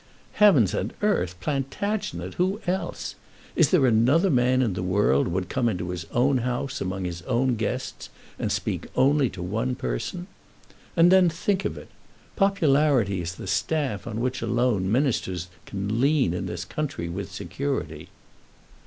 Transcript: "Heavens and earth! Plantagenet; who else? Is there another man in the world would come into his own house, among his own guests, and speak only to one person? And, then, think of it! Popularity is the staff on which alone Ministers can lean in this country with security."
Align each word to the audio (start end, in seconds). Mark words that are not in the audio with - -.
"Heavens 0.41 0.73
and 0.73 0.93
earth! 1.03 1.39
Plantagenet; 1.41 2.33
who 2.33 2.59
else? 2.65 3.13
Is 3.55 3.69
there 3.69 3.85
another 3.85 4.31
man 4.31 4.63
in 4.63 4.73
the 4.73 4.81
world 4.81 5.27
would 5.27 5.47
come 5.47 5.69
into 5.69 5.91
his 5.91 6.05
own 6.09 6.39
house, 6.39 6.81
among 6.81 7.05
his 7.05 7.21
own 7.27 7.55
guests, 7.55 8.09
and 8.39 8.51
speak 8.51 8.87
only 8.95 9.29
to 9.29 9.43
one 9.43 9.75
person? 9.75 10.25
And, 10.97 11.11
then, 11.11 11.29
think 11.29 11.65
of 11.65 11.77
it! 11.77 11.89
Popularity 12.35 13.21
is 13.21 13.35
the 13.35 13.45
staff 13.45 14.07
on 14.07 14.21
which 14.21 14.41
alone 14.41 14.91
Ministers 14.91 15.49
can 15.67 16.01
lean 16.01 16.33
in 16.33 16.47
this 16.47 16.65
country 16.65 17.07
with 17.07 17.31
security." 17.31 18.09